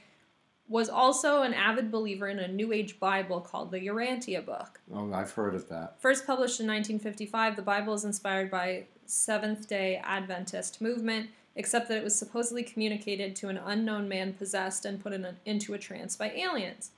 [0.70, 4.80] was also an avid believer in a New Age Bible called the Urantia Book.
[4.94, 6.00] Oh, I've heard of that.
[6.00, 12.04] First published in 1955, the Bible is inspired by Seventh-day Adventist movement, except that it
[12.04, 16.16] was supposedly communicated to an unknown man possessed and put in a, into a trance
[16.16, 16.92] by aliens.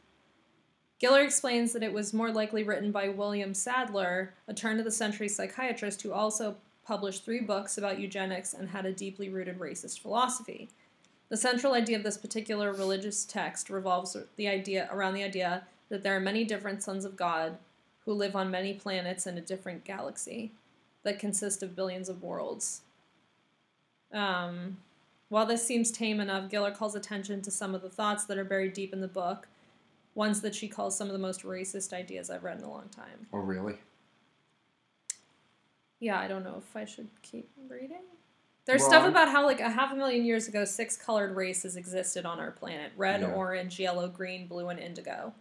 [1.01, 4.91] Giller explains that it was more likely written by William Sadler, a turn of the
[4.91, 10.01] century psychiatrist who also published three books about eugenics and had a deeply rooted racist
[10.01, 10.69] philosophy.
[11.31, 16.03] The central idea of this particular religious text revolves the idea around the idea that
[16.03, 17.57] there are many different sons of God
[18.03, 20.51] who live on many planets in a different galaxy
[21.03, 22.81] that consist of billions of worlds.
[24.11, 24.79] Um,
[25.29, 28.43] while this seems tame enough, Giller calls attention to some of the thoughts that are
[28.43, 29.47] buried deep in the book.
[30.15, 32.89] ones that she calls some of the most racist ideas I've read in a long
[32.89, 33.27] time.
[33.31, 33.75] Oh, really?
[36.01, 38.03] Yeah, I don't know if I should keep reading.
[38.65, 42.25] There's stuff about how, like, a half a million years ago, six colored races existed
[42.25, 43.31] on our planet red, Yeah.
[43.31, 45.33] orange, yellow, green, blue, and indigo.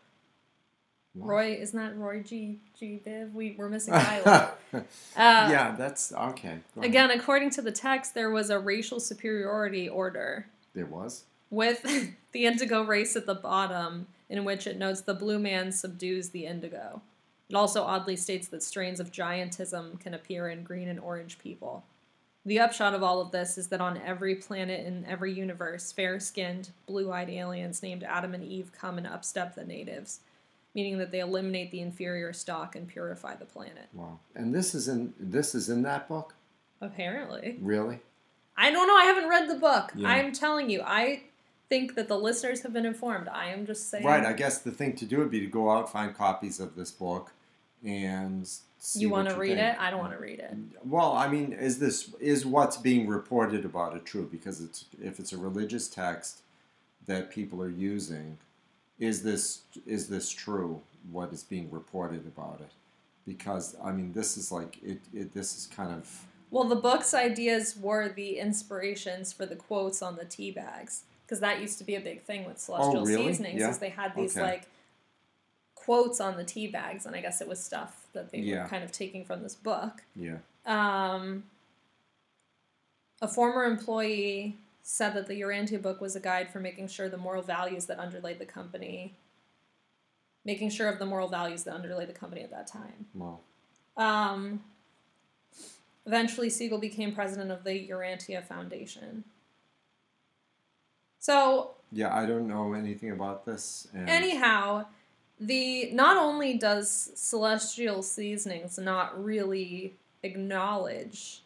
[1.12, 1.26] What?
[1.28, 2.60] Roy, isn't that Roy G.
[2.78, 3.00] G.
[3.04, 3.34] Viv?
[3.34, 4.50] We, we're missing Violet.
[4.72, 4.82] Uh,
[5.16, 6.58] yeah, that's okay.
[6.74, 6.90] Go ahead.
[6.90, 11.24] Again, according to the text, there was a racial superiority order there was.
[11.50, 11.82] with
[12.32, 16.46] the indigo race at the bottom, in which it notes the blue man subdues the
[16.46, 17.02] indigo.
[17.48, 21.84] It also oddly states that strains of giantism can appear in green and orange people.
[22.46, 26.18] The upshot of all of this is that on every planet in every universe, fair
[26.18, 30.20] skinned, blue eyed aliens named Adam and Eve come and upstep the natives,
[30.74, 33.88] meaning that they eliminate the inferior stock and purify the planet.
[33.92, 34.20] Wow.
[34.34, 36.34] And this is in this is in that book.
[36.80, 37.58] Apparently.
[37.60, 38.00] Really?
[38.56, 38.96] I don't know.
[38.96, 39.92] I haven't read the book.
[39.94, 40.08] Yeah.
[40.08, 40.82] I'm telling you.
[40.82, 41.24] I
[41.68, 43.28] think that the listeners have been informed.
[43.28, 44.04] I am just saying.
[44.04, 44.24] Right.
[44.24, 46.90] I guess the thing to do would be to go out find copies of this
[46.90, 47.32] book,
[47.84, 48.48] and
[48.94, 49.76] you want to read it?
[49.78, 50.54] I don't want to read it.
[50.84, 54.28] Well, I mean, is this is what's being reported about it true?
[54.30, 56.40] Because it's if it's a religious text
[57.06, 58.38] that people are using,
[58.98, 60.80] is this is this true?
[61.10, 62.70] What is being reported about it?
[63.26, 65.00] Because I mean, this is like it.
[65.14, 70.02] it this is kind of Well, the book's ideas were the inspirations for the quotes
[70.02, 73.02] on the tea bags, because that used to be a big thing with oh, celestial
[73.02, 73.28] Oh, really?
[73.28, 73.60] seasonings.
[73.60, 73.70] Yeah.
[73.70, 74.46] Is they had these Okay.
[74.46, 74.66] like
[75.90, 78.62] quotes on the tea bags, and I guess it was stuff that they Yeah.
[78.62, 80.04] were kind of taking from this book.
[80.14, 80.38] yeah.
[80.64, 81.42] Um,
[83.20, 87.16] a former employee said that the Urantia book was a guide for making sure the
[87.16, 89.16] moral values that underlay the company,
[90.44, 93.06] making sure of the moral values that underlay the company at that time.
[93.12, 93.40] Well,
[93.96, 94.62] Um,
[96.06, 99.24] eventually, Siegel became president of the Urantia Foundation.
[101.18, 102.14] So, yeah.
[102.14, 103.88] I don't know anything about this.
[103.92, 104.86] And anyhow,
[105.40, 111.42] the not only does celestial seasonings not really acknowledge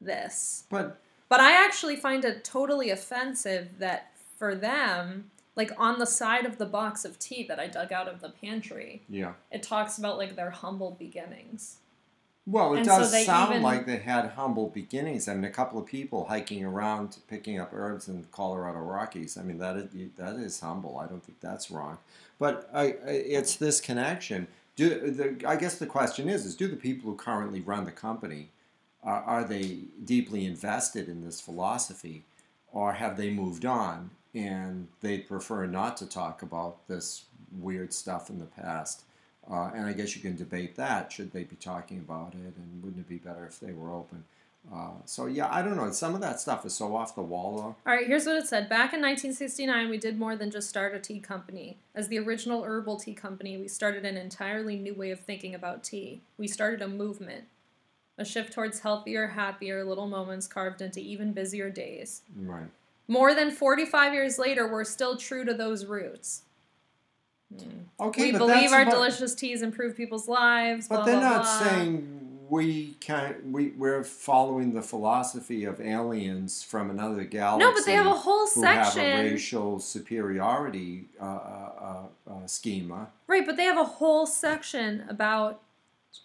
[0.00, 6.06] this, but but I actually find it totally offensive that for them, like on the
[6.06, 9.32] side of the box of tea that I dug out of the pantry, yeah.
[9.50, 11.78] it talks about like their humble beginnings.
[12.46, 15.26] Well, it And does they sound even- like they had humble beginnings.
[15.26, 19.36] I mean, a couple of people hiking around picking up herbs in the Colorado Rockies.
[19.36, 20.96] I mean, that is that is humble.
[20.98, 21.98] I don't think that's wrong.
[22.38, 24.46] But I it's this connection.
[24.76, 27.90] Do the, I guess the question is: is do the people who currently run the
[27.90, 28.50] company
[29.02, 32.24] are, are they deeply invested in this philosophy,
[32.72, 37.24] or have they moved on and they prefer not to talk about this
[37.58, 39.02] weird stuff in the past?
[39.50, 41.12] Uh, and I guess you can debate that.
[41.12, 42.54] Should they be talking about it?
[42.56, 44.24] And wouldn't it be better if they were open?
[44.72, 45.90] Uh, so, yeah, I don't know.
[45.92, 47.62] Some of that stuff is so off the wall, though.
[47.62, 48.68] All right, here's what it said.
[48.68, 51.78] Back in 1969, we did more than just start a tea company.
[51.94, 55.84] As the original herbal tea company, we started an entirely new way of thinking about
[55.84, 56.20] tea.
[56.36, 57.44] We started a movement,
[58.18, 62.22] a shift towards healthier, happier little moments carved into even busier days.
[62.36, 62.66] Right.
[63.06, 66.42] More than 45 years later, we're still true to those roots.
[67.98, 70.88] Okay, we believe our about- delicious teas improve people's lives.
[70.88, 71.58] But blah, they're blah, not blah.
[71.58, 73.50] saying we can't.
[73.50, 77.66] We we're following the philosophy of aliens from another galaxy.
[77.66, 83.08] No, but they have a whole who have a racial superiority uh, uh, uh, schema.
[83.26, 85.60] Right, but they have a whole section about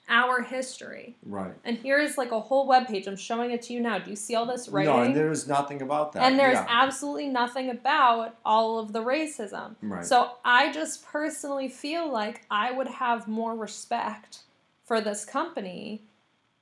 [0.10, 1.15] our history.
[1.25, 1.54] Right.
[1.63, 3.08] And here's like a whole webpage.
[3.08, 3.99] I'm showing it to you now.
[3.99, 4.93] Do you see all this writing?
[4.93, 6.23] No, and there is nothing about that.
[6.23, 6.65] And there's yeah.
[6.67, 9.75] absolutely nothing about all of the racism.
[9.82, 10.06] Right.
[10.06, 14.39] So I just personally feel like I would have more respect
[14.86, 16.01] for this company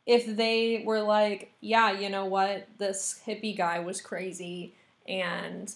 [0.06, 4.74] if they were like, yeah, you know what, this hippie guy was crazy,
[5.08, 5.72] and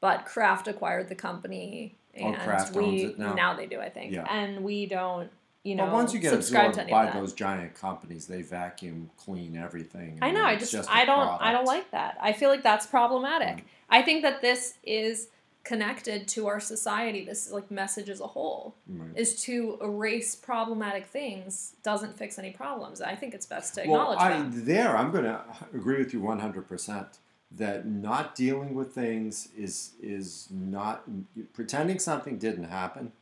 [0.00, 3.54] but Kraft acquired the company, Oh, and Kraft we it now.
[3.54, 4.26] they do, I think, Yeah.
[4.28, 5.30] and we don't,
[5.68, 9.54] you know, But once you get subscribe absorbed by those giant companies, they vacuum clean
[9.54, 10.18] everything.
[10.22, 10.42] I know.
[10.44, 12.16] I just, a I don't I don't like that.
[12.20, 13.48] I feel like that's problematic.
[13.56, 13.64] Right.
[13.90, 15.28] I think that this is
[15.64, 17.26] connected to our society.
[17.26, 19.10] This like message as a whole Right.
[19.14, 23.02] is to erase problematic things doesn't fix any problems.
[23.02, 24.64] I think it's best to Well, acknowledge I, them.
[24.64, 25.42] there, I'm going to
[25.74, 27.18] agree with you 100%
[27.50, 31.04] that not dealing with things is is not
[31.52, 33.12] pretending something didn't happen.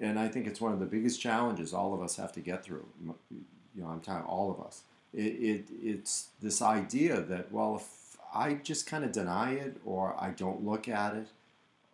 [0.00, 2.64] And I think it's one of the biggest challenges all of us have to get
[2.64, 2.86] through.
[3.30, 4.82] You know, I'm talking all of us.
[5.12, 10.14] It, it it's this idea that well, if I just kind of deny it or
[10.18, 11.28] I don't look at it,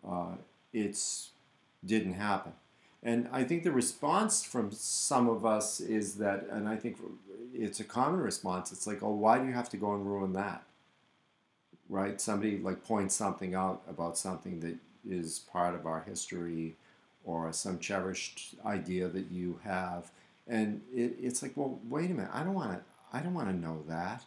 [0.07, 0.35] uh,
[0.73, 1.29] it's
[1.85, 2.53] didn't happen.
[3.03, 6.97] And I think the response from some of us is that, and I think
[7.53, 8.71] it's a common response.
[8.71, 10.63] It's like, oh, why do you have to go and ruin that?
[11.87, 12.19] Right?
[12.19, 16.75] Somebody like points something out about something that is part of our history
[17.25, 20.11] or some cherished idea that you have.
[20.47, 22.79] And it, it's like, well, wait a minute, I don't want to,
[23.17, 24.23] I don't want to know that,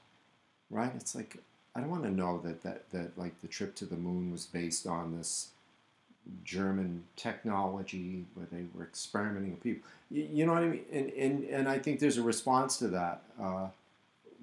[0.70, 0.92] right?
[0.96, 1.38] It's like,
[1.74, 4.46] I don't want to know that, that, that like the trip to the moon was
[4.46, 5.50] based on this
[6.44, 9.88] German technology where they were experimenting with people.
[10.10, 10.84] You, you know what I mean?
[10.92, 13.68] And, and, and I think there's a response to that uh,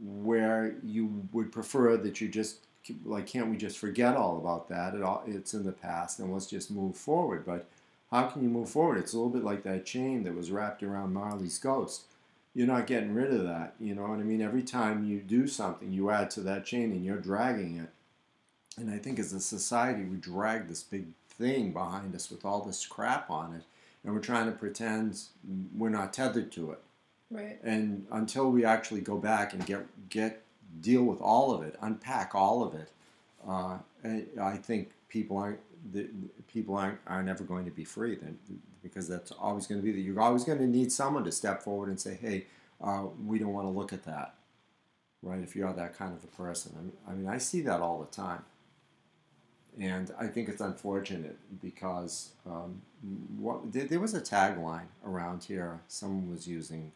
[0.01, 2.59] where you would prefer that you just
[3.03, 4.93] like can't we just forget all about that?
[4.93, 7.45] It all it's in the past and let's just move forward.
[7.45, 7.65] But
[8.11, 8.97] how can you move forward?
[8.97, 12.03] It's a little bit like that chain that was wrapped around Marley's ghost.
[12.53, 13.75] You're not getting rid of that.
[13.79, 14.41] You know what I mean?
[14.41, 17.89] Every time you do something, you add to that chain and you're dragging it.
[18.77, 22.61] And I think as a society, we drag this big thing behind us with all
[22.61, 23.63] this crap on it,
[24.03, 25.19] and we're trying to pretend
[25.75, 26.79] we're not tethered to it.
[27.31, 27.59] Right.
[27.63, 30.43] And until we actually go back and get get
[30.81, 32.91] deal with all of it, unpack all of it,
[33.47, 33.77] uh,
[34.41, 35.59] I think people aren't
[35.91, 36.07] the,
[36.47, 38.37] people aren't are never going to be free then
[38.81, 41.63] because that's always going to be that you're always going to need someone to step
[41.63, 42.45] forward and say, hey,
[42.81, 44.35] uh, we don't want to look at that,
[45.21, 45.41] right?
[45.41, 47.81] If you are that kind of a person, I mean, I mean, I see that
[47.81, 48.43] all the time,
[49.79, 52.81] and I think it's unfortunate because um,
[53.37, 56.91] what there, there was a tagline around here someone was using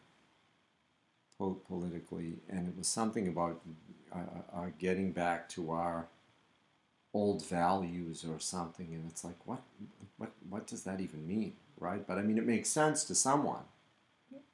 [1.66, 3.60] politically, and it was something about
[4.12, 4.18] uh,
[4.54, 6.06] uh, getting back to our
[7.12, 9.62] old values or something, and it's like, what,
[10.18, 12.06] what, what does that even mean, right?
[12.06, 13.64] But I mean, it makes sense to someone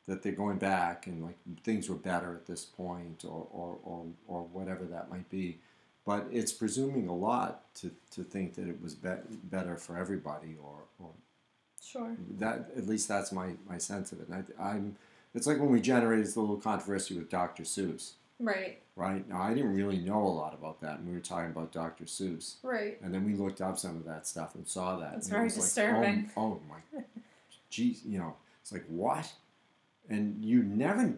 [0.07, 4.07] that they're going back and like things were better at this point, or or or,
[4.29, 5.59] or whatever that might be.
[6.05, 9.09] But it's presuming a lot to, to think that it was be-
[9.42, 11.11] better for everybody, or, or
[11.83, 14.29] sure that at least that's my, my sense of it.
[14.29, 14.97] And I, I'm
[15.35, 17.64] it's like when we generated this little controversy with Dr.
[17.64, 18.12] Seuss.
[18.38, 18.83] Right.
[18.96, 19.29] Right.
[19.29, 22.05] Now I didn't really know a lot about that, and we were talking about Dr.
[22.05, 22.57] Seuss.
[22.62, 22.99] Right.
[23.03, 25.14] And then we looked up some of that stuff and saw that.
[25.14, 26.25] It's very it was disturbing.
[26.25, 27.03] Like, oh, oh my,
[27.70, 29.33] geez, you know, it's like what?
[30.09, 31.14] And you never,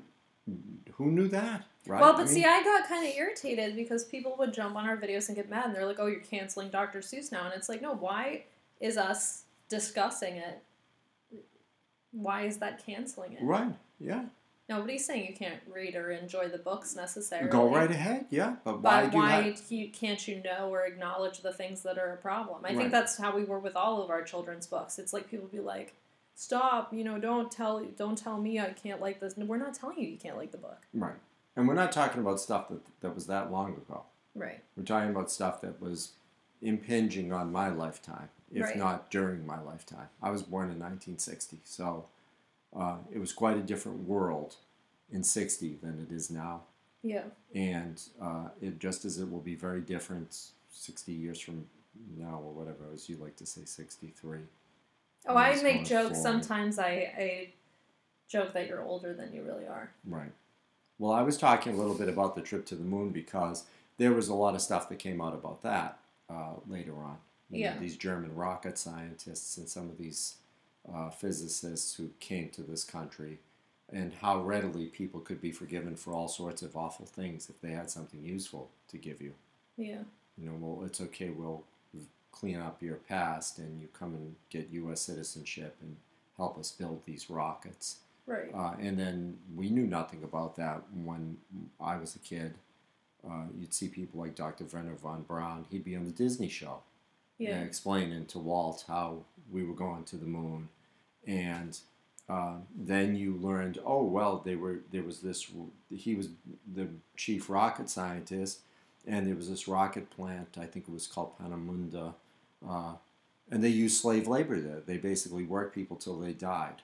[0.93, 1.65] who knew that?
[1.87, 2.01] Right.
[2.01, 4.87] Well, but I mean, see, I got kind of irritated because people would jump on
[4.89, 7.01] our videos and get mad, and they're like, "Oh, you're canceling Dr.
[7.01, 8.45] Seuss now," and it's like, no, why
[8.81, 10.63] is us discussing it?
[12.13, 13.43] Why is that canceling it?
[13.43, 13.75] Right.
[13.99, 14.25] Yeah.
[14.69, 17.49] Nobody's saying you can't read or enjoy the books necessarily.
[17.51, 18.27] Go right ahead.
[18.29, 18.57] Yeah.
[18.65, 22.17] But why But why you, can't you know or acknowledge the things that are a
[22.19, 22.65] problem?
[22.65, 22.77] I Right.
[22.77, 24.99] think that's how we were with all of our children's books.
[24.99, 25.95] It's like people be like,
[26.35, 26.93] "Stop!
[26.93, 29.99] You know, don't tell don't tell me I can't like this." No, we're not telling
[29.99, 30.83] you you can't like the book.
[30.93, 31.17] Right.
[31.57, 34.03] And we're not talking about stuff that that was that long ago.
[34.35, 34.63] Right.
[34.77, 36.13] We're talking about stuff that was
[36.61, 38.77] impinging on my lifetime, if Right.
[38.77, 40.09] not during my lifetime.
[40.23, 42.07] I was born in 1960, so
[42.77, 44.57] uh, it was quite a different world
[45.11, 46.63] in 60 than it is now.
[47.03, 47.23] Yeah.
[47.55, 50.37] And uh, it just as it will be very different
[50.71, 51.67] 60 years from
[52.17, 54.41] now, or whatever, as you like to say, 63.
[55.27, 55.91] Oh, I make jokes.
[55.91, 56.17] forward.
[56.17, 57.49] Sometimes I, I
[58.29, 59.91] joke that you're older than you really are.
[60.05, 60.33] Right.
[60.99, 63.65] Well, I was talking a little bit about the trip to the moon because
[63.99, 67.17] there was a lot of stuff that came out about that uh, later on.
[67.51, 67.79] You know, Yeah.
[67.79, 70.37] these German rocket scientists and some of these
[70.95, 73.39] uh, physicists who came to this country,
[73.91, 77.71] and how readily people could be forgiven for all sorts of awful things if they
[77.71, 79.33] had something useful to give you.
[79.77, 80.03] Yeah.
[80.37, 81.65] You know, well, it's okay, we'll
[82.31, 85.01] clean up your past and you come and get U.S.
[85.01, 85.97] citizenship and
[86.37, 87.99] help us build these rockets.
[88.27, 88.51] Right.
[88.55, 91.39] Uh, and then we knew nothing about that when
[91.81, 92.55] I was a kid.
[93.29, 94.65] Uh, you'd see people like Dr.
[94.73, 95.65] Werner von Braun.
[95.71, 96.83] He'd be on the Disney show,
[97.39, 97.61] yeah.
[97.61, 100.69] explaining to Walt how we were going to the moon,
[101.27, 101.79] and
[102.29, 105.51] uh, then you learned, oh well, they were there was this.
[105.91, 106.29] He was
[106.75, 108.61] the chief rocket scientist,
[109.07, 110.59] and there was this rocket plant.
[110.61, 112.15] I think it was called Peenemünde,
[112.69, 112.93] uh,
[113.51, 114.81] and they used slave labor there.
[114.85, 116.83] They basically worked people till they died,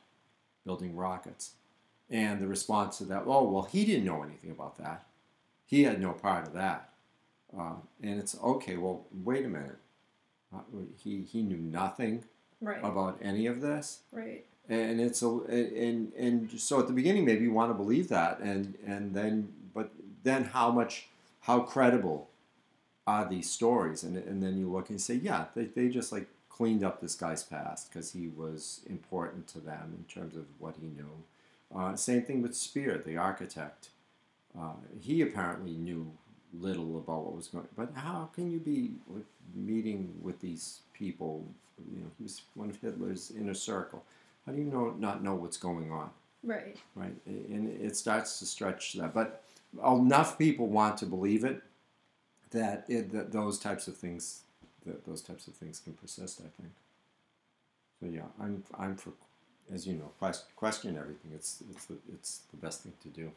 [0.64, 1.53] building rockets.
[2.11, 5.07] And the response to that, oh well, he didn't know anything about that.
[5.66, 6.90] He had no part of that.
[7.57, 8.77] Uh, and it's okay.
[8.77, 9.79] Well, wait a minute.
[10.55, 10.61] Uh,
[10.97, 12.25] he he knew nothing
[12.64, 12.83] Right.
[12.83, 14.44] about any of this Right.
[14.69, 18.40] and it's a and and so at the beginning maybe you want to believe that
[18.40, 19.90] and and then but
[20.23, 21.08] then how much
[21.40, 22.29] how credible
[23.06, 26.27] are these stories and and then you look and say yeah they, they just like
[26.48, 30.75] cleaned up this guy's past because he was important to them in terms of what
[30.81, 31.10] he knew
[31.77, 33.88] uh, same thing with Speer the architect
[34.58, 36.12] uh, he apparently knew
[36.61, 38.92] little about what was going but how can you be
[39.55, 41.44] meeting with these people
[41.92, 44.05] you know he was one of Hitler's inner circle
[44.46, 46.11] how do you know not know what's going on
[46.44, 46.77] Right.
[46.96, 49.42] right and it starts to stretch that but
[49.87, 51.63] enough people want to believe it
[52.52, 54.42] that, it, that those types of things
[54.87, 56.73] that those types of things can persist i think
[58.00, 59.13] So yeah, I'm I'm for,
[59.73, 61.33] as you know, quest, question everything.
[61.35, 63.33] It's it's the it's the best thing to do.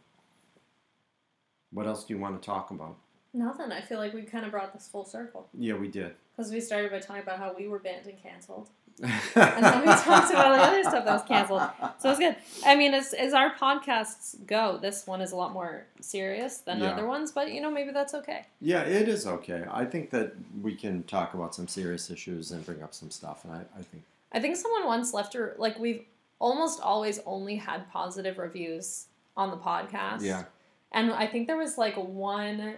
[1.71, 2.97] What else do you want to talk about?
[3.33, 3.71] Nothing.
[3.71, 6.15] I feel like we kind of brought this full circle Yeah, we did.
[6.35, 8.69] because we started by talking about how we were banned and canceled,
[9.03, 11.61] and then we talked about all the other stuff that was canceled.
[11.99, 12.35] So it's good.
[12.65, 16.79] I mean, as as our podcasts go, this one is a lot more serious than
[16.79, 16.91] Yeah.
[16.93, 18.47] other ones, but you know, maybe that's okay.
[18.59, 19.65] Yeah, it is okay.
[19.71, 23.43] I think that we can talk about some serious issues and bring up some stuff,
[23.45, 26.03] and I, I think I think someone once left her like we've
[26.39, 29.05] almost always only had positive reviews
[29.35, 30.21] on the podcast.
[30.21, 30.43] yeah,
[30.91, 32.75] And I think there was like one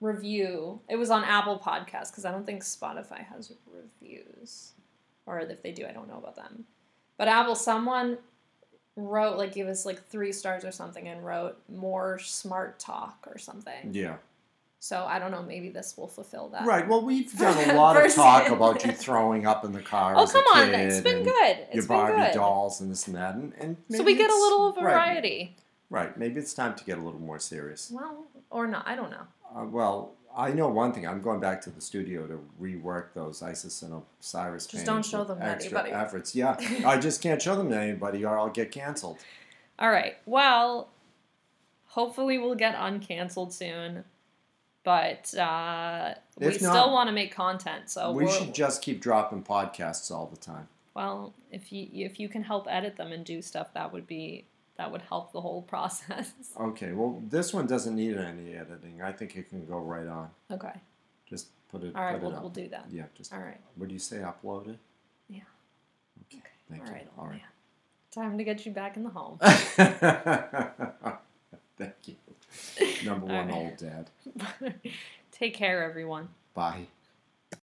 [0.00, 0.80] review.
[0.88, 4.72] It was on Apple Podcasts because I don't think Spotify has reviews.
[5.26, 6.64] Or if they do, I don't know about them.
[7.16, 8.18] But Apple, someone
[8.96, 13.38] wrote, like, gave us like three stars or something and wrote more smart talk or
[13.38, 13.90] something.
[13.92, 14.16] yeah.
[14.82, 15.42] So I don't know.
[15.42, 16.64] Maybe this will fulfill that.
[16.64, 16.88] Right.
[16.88, 20.14] Well, we've done a lot of talk about you throwing up in the car.
[20.16, 20.70] Oh, come on.
[20.70, 21.56] It's been good.
[21.58, 22.32] Your It's been Barbie good.
[22.32, 25.54] dolls and this and that, and, and So we get a little right, variety.
[25.90, 26.16] Right.
[26.16, 27.92] Maybe it's time to get a little more serious.
[27.94, 28.88] Well, or not.
[28.88, 29.24] I don't know.
[29.54, 31.06] Uh, well, I know one thing.
[31.06, 34.66] I'm going back to the studio to rework those Isis and Osiris.
[34.66, 35.92] Just don't show them to extra anybody.
[35.92, 36.34] Efforts.
[36.34, 39.18] Yeah, I just can't show them to anybody, or I'll get canceled.
[39.78, 40.16] All right.
[40.26, 40.90] Well,
[41.86, 44.04] hopefully we'll get uncanceled soon.
[44.82, 49.42] But uh, we If still want to make content, so we should just keep dropping
[49.42, 50.68] podcasts all the time.
[50.94, 54.46] well, if you if you can help edit them and do stuff, that would be
[54.80, 56.32] that would help the whole process.
[56.58, 56.92] Okay.
[56.92, 59.02] Well, this one doesn't need any editing.
[59.02, 60.30] I think it can go right on.
[60.50, 60.72] Okay.
[61.28, 61.94] Just put it.
[61.94, 62.14] All right.
[62.14, 62.40] put We'll, it up.
[62.42, 62.86] we'll do that.
[62.90, 63.04] Yeah.
[63.14, 63.30] Just.
[63.34, 63.60] All right.
[63.78, 64.16] Do you say?
[64.16, 64.78] Upload it.
[65.28, 65.40] Yeah.
[66.32, 66.42] Okay.
[66.70, 66.94] Thank All you.
[66.94, 67.08] right.
[67.18, 67.40] All man.
[68.10, 69.38] Time to get you back in the home.
[71.78, 72.16] Thank you.
[73.04, 73.54] Number one right.
[73.54, 74.10] old dad.
[75.30, 76.28] Take care, everyone.
[76.54, 76.86] Bye.